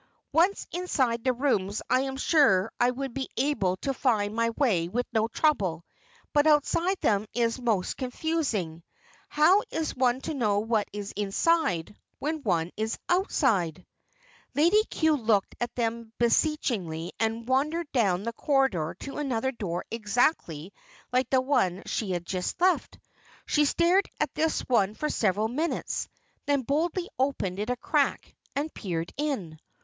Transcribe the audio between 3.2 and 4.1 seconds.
able to